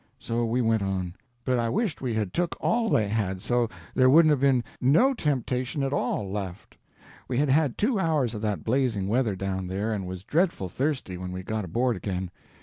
So 0.17 0.45
we 0.47 0.61
went 0.63 0.81
on; 0.81 1.13
but 1.45 1.59
I 1.59 1.69
wished 1.69 2.01
we 2.01 2.15
had 2.15 2.33
took 2.33 2.57
all 2.59 2.89
they 2.89 3.07
had, 3.07 3.39
so 3.39 3.69
there 3.93 4.09
wouldn't 4.09 4.33
'a' 4.33 4.37
been 4.37 4.63
no 4.81 5.13
temptation 5.13 5.83
at 5.83 5.93
all 5.93 6.27
left. 6.27 6.75
We 7.27 7.37
had 7.37 7.49
had 7.49 7.77
two 7.77 7.99
hours 7.99 8.33
of 8.33 8.41
that 8.41 8.63
blazing 8.63 9.07
weather 9.09 9.35
down 9.35 9.67
there, 9.67 9.93
and 9.93 10.07
was 10.07 10.23
dreadful 10.23 10.69
thirsty 10.69 11.19
when 11.19 11.31
we 11.31 11.43
got 11.43 11.65
aboard 11.65 11.95
again. 11.97 12.31